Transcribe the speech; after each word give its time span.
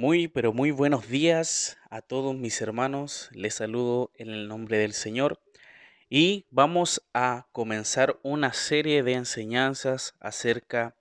Muy, 0.00 0.28
pero 0.28 0.54
muy 0.54 0.70
buenos 0.70 1.10
días 1.10 1.76
a 1.90 2.00
todos 2.00 2.34
mis 2.34 2.62
hermanos. 2.62 3.28
Les 3.34 3.52
saludo 3.52 4.10
en 4.14 4.30
el 4.30 4.48
nombre 4.48 4.78
del 4.78 4.94
Señor 4.94 5.42
y 6.08 6.46
vamos 6.50 7.02
a 7.12 7.48
comenzar 7.52 8.18
una 8.22 8.54
serie 8.54 9.02
de 9.02 9.12
enseñanzas 9.12 10.14
acerca 10.18 10.96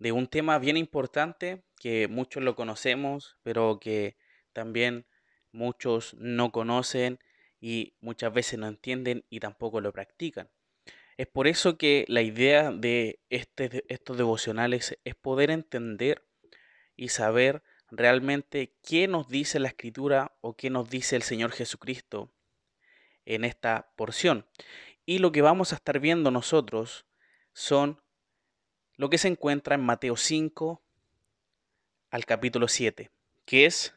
de 0.00 0.10
un 0.10 0.26
tema 0.26 0.58
bien 0.58 0.76
importante 0.76 1.62
que 1.78 2.08
muchos 2.08 2.42
lo 2.42 2.56
conocemos, 2.56 3.36
pero 3.44 3.78
que 3.78 4.16
también 4.52 5.06
muchos 5.52 6.14
no 6.14 6.50
conocen 6.50 7.20
y 7.60 7.94
muchas 8.00 8.34
veces 8.34 8.58
no 8.58 8.66
entienden 8.66 9.24
y 9.30 9.38
tampoco 9.38 9.80
lo 9.80 9.92
practican. 9.92 10.48
Es 11.18 11.28
por 11.28 11.46
eso 11.46 11.78
que 11.78 12.04
la 12.08 12.22
idea 12.22 12.72
de 12.72 13.20
este, 13.30 13.84
estos 13.86 14.16
devocionales 14.16 14.98
es 15.04 15.14
poder 15.14 15.52
entender 15.52 16.26
y 16.96 17.10
saber 17.10 17.62
realmente 17.96 18.74
qué 18.82 19.08
nos 19.08 19.28
dice 19.28 19.58
la 19.58 19.68
escritura 19.68 20.36
o 20.40 20.56
qué 20.56 20.70
nos 20.70 20.90
dice 20.90 21.16
el 21.16 21.22
Señor 21.22 21.52
Jesucristo 21.52 22.30
en 23.24 23.44
esta 23.44 23.92
porción. 23.96 24.46
Y 25.06 25.18
lo 25.18 25.32
que 25.32 25.42
vamos 25.42 25.72
a 25.72 25.76
estar 25.76 26.00
viendo 26.00 26.30
nosotros 26.30 27.06
son 27.52 28.02
lo 28.96 29.10
que 29.10 29.18
se 29.18 29.28
encuentra 29.28 29.74
en 29.74 29.84
Mateo 29.84 30.16
5 30.16 30.82
al 32.10 32.24
capítulo 32.26 32.68
7, 32.68 33.10
que 33.44 33.66
es 33.66 33.94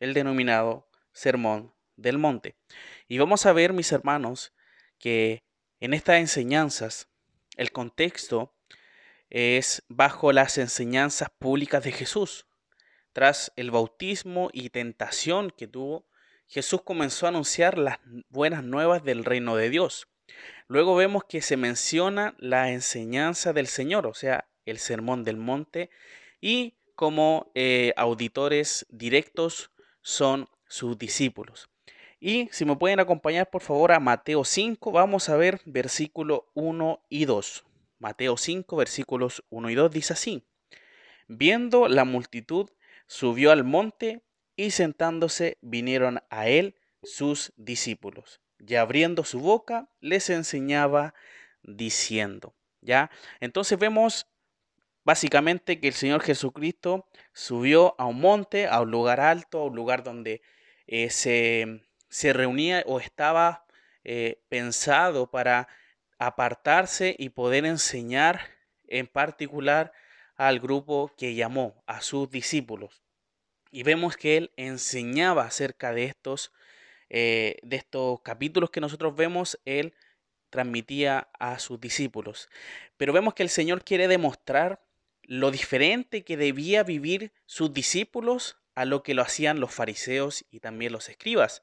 el 0.00 0.14
denominado 0.14 0.88
Sermón 1.12 1.72
del 1.96 2.18
Monte. 2.18 2.56
Y 3.08 3.18
vamos 3.18 3.46
a 3.46 3.52
ver, 3.52 3.72
mis 3.72 3.92
hermanos, 3.92 4.52
que 4.98 5.44
en 5.80 5.94
estas 5.94 6.16
enseñanzas 6.16 7.08
el 7.56 7.72
contexto 7.72 8.54
es 9.30 9.82
bajo 9.88 10.32
las 10.32 10.58
enseñanzas 10.58 11.30
públicas 11.38 11.82
de 11.84 11.92
Jesús. 11.92 12.46
Tras 13.14 13.52
el 13.54 13.70
bautismo 13.70 14.50
y 14.52 14.70
tentación 14.70 15.52
que 15.56 15.68
tuvo, 15.68 16.04
Jesús 16.48 16.82
comenzó 16.82 17.26
a 17.26 17.28
anunciar 17.28 17.78
las 17.78 18.00
buenas 18.28 18.64
nuevas 18.64 19.04
del 19.04 19.24
reino 19.24 19.54
de 19.54 19.70
Dios. 19.70 20.08
Luego 20.66 20.96
vemos 20.96 21.22
que 21.22 21.40
se 21.40 21.56
menciona 21.56 22.34
la 22.38 22.72
enseñanza 22.72 23.52
del 23.52 23.68
Señor, 23.68 24.08
o 24.08 24.14
sea, 24.14 24.48
el 24.66 24.80
sermón 24.80 25.22
del 25.22 25.36
monte, 25.36 25.90
y 26.40 26.74
como 26.96 27.52
eh, 27.54 27.92
auditores 27.96 28.84
directos 28.90 29.70
son 30.02 30.48
sus 30.66 30.98
discípulos. 30.98 31.68
Y 32.18 32.48
si 32.50 32.64
me 32.64 32.74
pueden 32.74 32.98
acompañar 32.98 33.48
por 33.48 33.62
favor 33.62 33.92
a 33.92 34.00
Mateo 34.00 34.42
5, 34.42 34.90
vamos 34.90 35.28
a 35.28 35.36
ver 35.36 35.60
versículo 35.66 36.50
1 36.54 37.00
y 37.08 37.26
2. 37.26 37.64
Mateo 38.00 38.36
5, 38.36 38.74
versículos 38.74 39.44
1 39.50 39.70
y 39.70 39.74
2 39.76 39.90
dice 39.92 40.14
así. 40.14 40.42
Viendo 41.28 41.86
la 41.86 42.04
multitud, 42.04 42.70
subió 43.06 43.52
al 43.52 43.64
monte 43.64 44.22
y 44.56 44.70
sentándose 44.70 45.58
vinieron 45.60 46.22
a 46.30 46.48
él 46.48 46.76
sus 47.02 47.52
discípulos. 47.56 48.40
Y 48.66 48.76
abriendo 48.76 49.24
su 49.24 49.40
boca 49.40 49.88
les 50.00 50.30
enseñaba 50.30 51.14
diciendo, 51.62 52.54
¿ya? 52.80 53.10
Entonces 53.40 53.78
vemos 53.78 54.26
básicamente 55.04 55.80
que 55.80 55.88
el 55.88 55.94
Señor 55.94 56.22
Jesucristo 56.22 57.08
subió 57.32 57.94
a 57.98 58.06
un 58.06 58.20
monte, 58.20 58.66
a 58.66 58.80
un 58.80 58.90
lugar 58.90 59.20
alto, 59.20 59.60
a 59.60 59.64
un 59.66 59.76
lugar 59.76 60.02
donde 60.02 60.42
eh, 60.86 61.10
se, 61.10 61.82
se, 62.08 62.32
reunía 62.32 62.82
o 62.86 63.00
estaba 63.00 63.66
eh, 64.04 64.42
pensado 64.48 65.30
para 65.30 65.68
apartarse 66.18 67.14
y 67.18 67.30
poder 67.30 67.66
enseñar 67.66 68.40
en 68.86 69.06
particular 69.06 69.92
al 70.36 70.60
grupo 70.60 71.12
que 71.16 71.34
llamó, 71.34 71.82
a 71.86 72.00
sus 72.00 72.30
discípulos. 72.30 73.02
Y 73.70 73.82
vemos 73.82 74.16
que 74.16 74.36
él 74.36 74.52
enseñaba 74.56 75.44
acerca 75.44 75.92
de 75.92 76.04
estos, 76.04 76.52
eh, 77.10 77.56
de 77.62 77.76
estos 77.76 78.20
capítulos 78.22 78.70
que 78.70 78.80
nosotros 78.80 79.14
vemos, 79.16 79.60
él 79.64 79.94
transmitía 80.50 81.28
a 81.38 81.58
sus 81.58 81.80
discípulos. 81.80 82.48
Pero 82.96 83.12
vemos 83.12 83.34
que 83.34 83.42
el 83.42 83.48
Señor 83.48 83.84
quiere 83.84 84.06
demostrar 84.06 84.80
lo 85.22 85.50
diferente 85.50 86.24
que 86.24 86.36
debía 86.36 86.82
vivir 86.82 87.32
sus 87.46 87.72
discípulos 87.72 88.58
a 88.74 88.84
lo 88.84 89.02
que 89.02 89.14
lo 89.14 89.22
hacían 89.22 89.60
los 89.60 89.72
fariseos 89.72 90.44
y 90.50 90.60
también 90.60 90.92
los 90.92 91.08
escribas. 91.08 91.62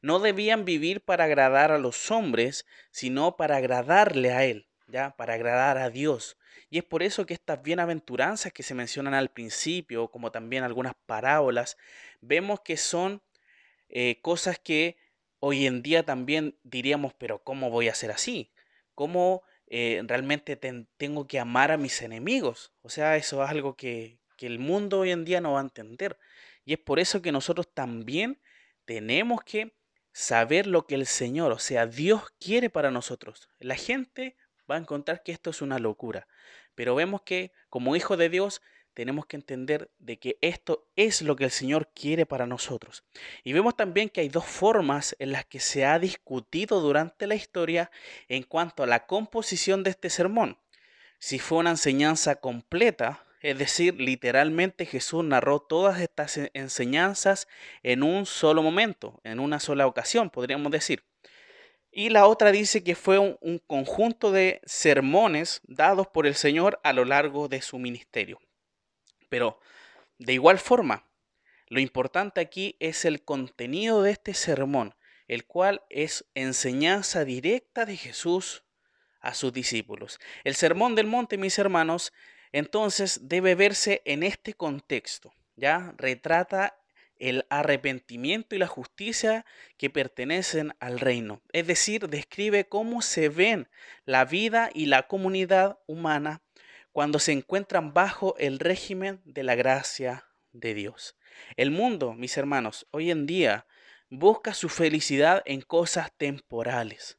No 0.00 0.18
debían 0.18 0.64
vivir 0.64 1.00
para 1.00 1.24
agradar 1.24 1.72
a 1.72 1.78
los 1.78 2.10
hombres, 2.10 2.66
sino 2.90 3.36
para 3.36 3.56
agradarle 3.56 4.32
a 4.32 4.44
Él, 4.44 4.68
Para 5.16 5.34
agradar 5.34 5.78
a 5.78 5.90
Dios. 5.90 6.36
Y 6.68 6.78
es 6.78 6.84
por 6.84 7.02
eso 7.02 7.24
que 7.24 7.34
estas 7.34 7.62
bienaventuranzas 7.62 8.52
que 8.52 8.62
se 8.62 8.74
mencionan 8.74 9.14
al 9.14 9.30
principio, 9.30 10.08
como 10.08 10.30
también 10.30 10.64
algunas 10.64 10.94
parábolas, 11.06 11.78
vemos 12.20 12.60
que 12.60 12.76
son 12.76 13.22
eh, 13.88 14.20
cosas 14.20 14.58
que 14.58 14.96
hoy 15.38 15.66
en 15.66 15.82
día 15.82 16.04
también 16.04 16.58
diríamos, 16.62 17.14
pero 17.14 17.42
¿cómo 17.42 17.70
voy 17.70 17.88
a 17.88 17.94
ser 17.94 18.10
así? 18.10 18.52
¿Cómo 18.94 19.42
eh, 19.66 20.02
realmente 20.04 20.56
tengo 20.56 21.26
que 21.26 21.40
amar 21.40 21.72
a 21.72 21.78
mis 21.78 22.02
enemigos? 22.02 22.72
O 22.82 22.90
sea, 22.90 23.16
eso 23.16 23.42
es 23.42 23.50
algo 23.50 23.76
que, 23.76 24.18
que 24.36 24.46
el 24.46 24.58
mundo 24.58 25.00
hoy 25.00 25.10
en 25.10 25.24
día 25.24 25.40
no 25.40 25.52
va 25.52 25.60
a 25.60 25.64
entender. 25.64 26.18
Y 26.64 26.74
es 26.74 26.78
por 26.78 27.00
eso 27.00 27.22
que 27.22 27.32
nosotros 27.32 27.72
también 27.72 28.40
tenemos 28.84 29.42
que 29.42 29.74
saber 30.12 30.66
lo 30.66 30.86
que 30.86 30.94
el 30.94 31.06
Señor, 31.06 31.52
o 31.52 31.58
sea, 31.58 31.86
Dios 31.86 32.22
quiere 32.38 32.70
para 32.70 32.90
nosotros. 32.90 33.48
La 33.58 33.76
gente 33.76 34.36
va 34.72 34.76
a 34.76 34.80
encontrar 34.80 35.22
que 35.22 35.32
esto 35.32 35.50
es 35.50 35.62
una 35.62 35.78
locura. 35.78 36.26
Pero 36.74 36.94
vemos 36.94 37.22
que 37.22 37.52
como 37.68 37.96
hijo 37.96 38.16
de 38.16 38.28
Dios 38.28 38.62
tenemos 38.94 39.26
que 39.26 39.36
entender 39.36 39.90
de 39.98 40.18
que 40.18 40.38
esto 40.40 40.86
es 40.96 41.22
lo 41.22 41.36
que 41.36 41.44
el 41.44 41.50
Señor 41.50 41.90
quiere 41.94 42.26
para 42.26 42.46
nosotros. 42.46 43.04
Y 43.44 43.52
vemos 43.52 43.76
también 43.76 44.08
que 44.08 44.20
hay 44.20 44.28
dos 44.28 44.44
formas 44.44 45.16
en 45.18 45.32
las 45.32 45.44
que 45.46 45.60
se 45.60 45.84
ha 45.86 45.98
discutido 45.98 46.80
durante 46.80 47.26
la 47.26 47.34
historia 47.34 47.90
en 48.28 48.42
cuanto 48.42 48.82
a 48.82 48.86
la 48.86 49.06
composición 49.06 49.82
de 49.82 49.90
este 49.90 50.10
sermón. 50.10 50.58
Si 51.18 51.38
fue 51.38 51.58
una 51.58 51.70
enseñanza 51.70 52.36
completa, 52.36 53.24
es 53.40 53.58
decir, 53.58 54.00
literalmente 54.00 54.86
Jesús 54.86 55.24
narró 55.24 55.60
todas 55.60 56.00
estas 56.00 56.38
enseñanzas 56.52 57.48
en 57.82 58.02
un 58.02 58.26
solo 58.26 58.62
momento, 58.62 59.20
en 59.24 59.40
una 59.40 59.58
sola 59.58 59.86
ocasión, 59.86 60.30
podríamos 60.30 60.70
decir. 60.70 61.04
Y 61.94 62.08
la 62.08 62.26
otra 62.26 62.52
dice 62.52 62.82
que 62.82 62.94
fue 62.94 63.18
un, 63.18 63.58
conjunto 63.66 64.32
de 64.32 64.62
sermones 64.64 65.60
dados 65.64 66.08
por 66.08 66.26
el 66.26 66.34
Señor 66.34 66.80
a 66.82 66.94
lo 66.94 67.04
largo 67.04 67.48
de 67.48 67.60
su 67.60 67.78
ministerio. 67.78 68.40
Pero 69.28 69.60
de 70.18 70.32
igual 70.32 70.58
forma, 70.58 71.06
lo 71.68 71.80
importante 71.80 72.40
aquí 72.40 72.76
es 72.80 73.04
el 73.04 73.22
contenido 73.22 74.02
de 74.02 74.12
este 74.12 74.32
sermón, 74.32 74.94
el 75.28 75.44
cual 75.44 75.82
es 75.90 76.24
enseñanza 76.34 77.26
directa 77.26 77.84
de 77.84 77.98
Jesús 77.98 78.64
a 79.20 79.34
sus 79.34 79.52
discípulos. 79.52 80.18
El 80.44 80.54
sermón 80.54 80.94
del 80.94 81.06
monte, 81.06 81.36
mis 81.36 81.58
hermanos, 81.58 82.14
entonces 82.52 83.20
debe 83.28 83.54
verse 83.54 84.00
en 84.06 84.22
este 84.22 84.54
contexto. 84.54 85.34
Ya 85.56 85.94
retrata 85.98 86.81
el 87.22 87.46
arrepentimiento 87.50 88.56
y 88.56 88.58
la 88.58 88.66
justicia 88.66 89.46
que 89.78 89.90
pertenecen 89.90 90.74
al 90.80 90.98
reino. 90.98 91.40
Es 91.52 91.68
decir, 91.68 92.08
describe 92.08 92.68
cómo 92.68 93.00
se 93.00 93.28
ven 93.28 93.68
la 94.04 94.24
vida 94.24 94.70
y 94.74 94.86
la 94.86 95.06
comunidad 95.06 95.78
humana 95.86 96.42
cuando 96.90 97.20
se 97.20 97.30
encuentran 97.30 97.94
bajo 97.94 98.34
el 98.38 98.58
régimen 98.58 99.20
de 99.24 99.44
la 99.44 99.54
gracia 99.54 100.26
de 100.50 100.74
Dios. 100.74 101.16
El 101.56 101.70
mundo, 101.70 102.12
mis 102.12 102.36
hermanos, 102.36 102.88
hoy 102.90 103.12
en 103.12 103.26
día 103.26 103.66
busca 104.10 104.52
su 104.52 104.68
felicidad 104.68 105.42
en 105.46 105.60
cosas 105.60 106.10
temporales, 106.16 107.18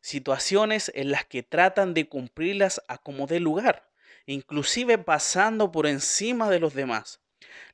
situaciones 0.00 0.90
en 0.94 1.10
las 1.10 1.26
que 1.26 1.42
tratan 1.42 1.92
de 1.92 2.08
cumplirlas 2.08 2.80
a 2.88 2.96
como 2.96 3.26
dé 3.26 3.38
lugar, 3.40 3.90
inclusive 4.24 4.96
pasando 4.96 5.70
por 5.70 5.86
encima 5.86 6.48
de 6.48 6.58
los 6.58 6.72
demás 6.72 7.20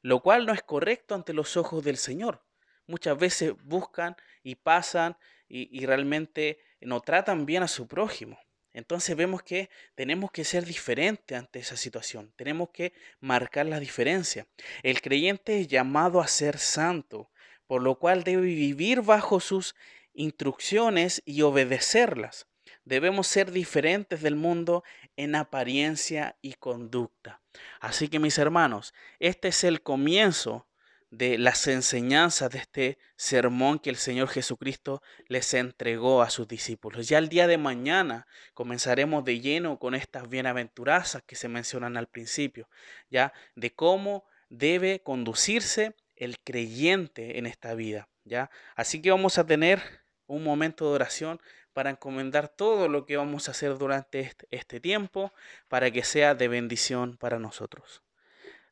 lo 0.00 0.20
cual 0.20 0.46
no 0.46 0.52
es 0.52 0.62
correcto 0.62 1.14
ante 1.14 1.32
los 1.32 1.56
ojos 1.56 1.84
del 1.84 1.96
Señor. 1.96 2.42
Muchas 2.86 3.16
veces 3.16 3.54
buscan 3.64 4.16
y 4.42 4.56
pasan 4.56 5.16
y, 5.48 5.84
realmente 5.84 6.58
no 6.80 7.00
tratan 7.00 7.44
bien 7.44 7.62
a 7.62 7.68
su 7.68 7.86
prójimo. 7.86 8.38
Entonces 8.72 9.14
vemos 9.16 9.42
que 9.42 9.68
tenemos 9.94 10.30
que 10.30 10.44
ser 10.44 10.64
diferentes 10.64 11.38
ante 11.38 11.58
esa 11.58 11.76
situación, 11.76 12.32
tenemos 12.36 12.70
que 12.70 12.94
marcar 13.20 13.66
la 13.66 13.78
diferencia. 13.78 14.46
El 14.82 15.02
creyente 15.02 15.60
es 15.60 15.68
llamado 15.68 16.22
a 16.22 16.26
ser 16.26 16.58
santo, 16.58 17.30
por 17.66 17.82
lo 17.82 17.98
cual 17.98 18.24
debe 18.24 18.46
vivir 18.46 19.02
bajo 19.02 19.40
sus 19.40 19.74
instrucciones 20.14 21.22
y 21.26 21.42
obedecerlas. 21.42 22.46
Debemos 22.84 23.26
ser 23.26 23.52
diferentes 23.52 24.22
del 24.22 24.36
mundo 24.36 24.82
en 25.16 25.34
apariencia 25.34 26.36
y 26.42 26.54
conducta. 26.54 27.40
Así 27.80 28.08
que 28.08 28.18
mis 28.18 28.38
hermanos, 28.38 28.94
este 29.18 29.48
es 29.48 29.64
el 29.64 29.82
comienzo 29.82 30.66
de 31.12 31.36
las 31.36 31.66
enseñanzas 31.66 32.50
de 32.50 32.58
este 32.58 32.98
sermón 33.16 33.78
que 33.78 33.90
el 33.90 33.96
Señor 33.96 34.28
Jesucristo 34.28 35.02
les 35.28 35.52
entregó 35.52 36.22
a 36.22 36.30
sus 36.30 36.48
discípulos. 36.48 37.06
Ya 37.06 37.18
el 37.18 37.28
día 37.28 37.46
de 37.46 37.58
mañana 37.58 38.26
comenzaremos 38.54 39.22
de 39.22 39.38
lleno 39.40 39.78
con 39.78 39.94
estas 39.94 40.30
bienaventurazas 40.30 41.22
que 41.22 41.36
se 41.36 41.48
mencionan 41.48 41.98
al 41.98 42.08
principio, 42.08 42.66
ya 43.10 43.34
de 43.54 43.74
cómo 43.74 44.24
debe 44.48 45.02
conducirse 45.02 45.94
el 46.16 46.38
creyente 46.38 47.38
en 47.38 47.44
esta 47.44 47.74
vida, 47.74 48.08
¿ya? 48.24 48.50
Así 48.74 49.02
que 49.02 49.10
vamos 49.10 49.36
a 49.36 49.44
tener 49.44 50.01
un 50.34 50.44
momento 50.44 50.88
de 50.88 50.94
oración 50.94 51.40
para 51.72 51.90
encomendar 51.90 52.48
todo 52.48 52.88
lo 52.88 53.06
que 53.06 53.16
vamos 53.16 53.48
a 53.48 53.52
hacer 53.52 53.76
durante 53.78 54.20
este, 54.20 54.46
este 54.50 54.80
tiempo 54.80 55.32
para 55.68 55.90
que 55.90 56.04
sea 56.04 56.34
de 56.34 56.48
bendición 56.48 57.16
para 57.16 57.38
nosotros. 57.38 58.02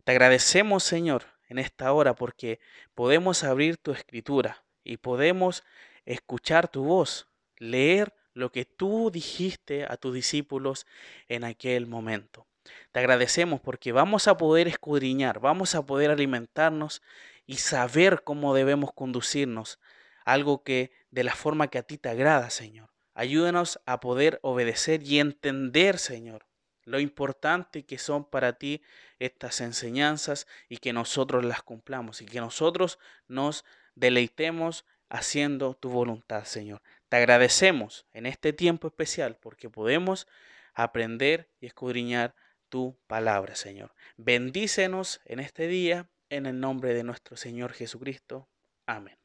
Te 0.04 0.12
agradecemos, 0.12 0.84
Señor, 0.84 1.24
en 1.48 1.58
esta 1.58 1.92
hora 1.92 2.14
porque 2.14 2.60
podemos 2.94 3.44
abrir 3.44 3.76
tu 3.76 3.92
escritura 3.92 4.64
y 4.84 4.96
podemos 4.96 5.64
escuchar 6.06 6.68
tu 6.68 6.84
voz, 6.84 7.28
leer 7.58 8.14
lo 8.32 8.50
que 8.52 8.64
tú 8.64 9.10
dijiste 9.10 9.84
a 9.84 9.96
tus 9.96 10.14
discípulos 10.14 10.86
en 11.28 11.44
aquel 11.44 11.86
momento. 11.86 12.46
Te 12.92 13.00
agradecemos 13.00 13.60
porque 13.60 13.92
vamos 13.92 14.28
a 14.28 14.36
poder 14.36 14.68
escudriñar, 14.68 15.40
vamos 15.40 15.74
a 15.74 15.84
poder 15.84 16.10
alimentarnos 16.10 17.02
y 17.46 17.56
saber 17.56 18.22
cómo 18.22 18.54
debemos 18.54 18.92
conducirnos, 18.94 19.78
algo 20.24 20.62
que 20.62 20.92
de 21.10 21.24
la 21.24 21.34
forma 21.34 21.68
que 21.68 21.78
a 21.78 21.82
ti 21.82 21.98
te 21.98 22.08
agrada, 22.08 22.50
Señor. 22.50 22.90
Ayúdanos 23.14 23.80
a 23.86 24.00
poder 24.00 24.38
obedecer 24.42 25.02
y 25.02 25.18
entender, 25.18 25.98
Señor, 25.98 26.46
lo 26.84 27.00
importante 27.00 27.84
que 27.84 27.98
son 27.98 28.24
para 28.24 28.54
ti 28.54 28.82
estas 29.18 29.60
enseñanzas 29.60 30.46
y 30.68 30.78
que 30.78 30.92
nosotros 30.92 31.44
las 31.44 31.62
cumplamos 31.62 32.22
y 32.22 32.26
que 32.26 32.40
nosotros 32.40 32.98
nos 33.28 33.64
deleitemos 33.94 34.84
haciendo 35.08 35.74
tu 35.74 35.90
voluntad, 35.90 36.44
Señor. 36.44 36.80
Te 37.08 37.16
agradecemos 37.16 38.06
en 38.12 38.26
este 38.26 38.52
tiempo 38.52 38.88
especial 38.88 39.36
porque 39.36 39.68
podemos 39.68 40.26
aprender 40.74 41.50
y 41.60 41.66
escudriñar 41.66 42.34
tu 42.68 42.96
palabra, 43.06 43.56
Señor. 43.56 43.92
Bendícenos 44.16 45.20
en 45.24 45.40
este 45.40 45.66
día, 45.66 46.08
en 46.28 46.46
el 46.46 46.60
nombre 46.60 46.94
de 46.94 47.02
nuestro 47.02 47.36
Señor 47.36 47.72
Jesucristo. 47.72 48.48
Amén. 48.86 49.19